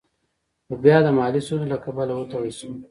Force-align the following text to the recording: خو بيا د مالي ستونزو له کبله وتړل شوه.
خو 0.65 0.73
بيا 0.83 0.97
د 1.03 1.07
مالي 1.17 1.41
ستونزو 1.45 1.71
له 1.73 1.77
کبله 1.85 2.13
وتړل 2.15 2.51
شوه. 2.59 2.73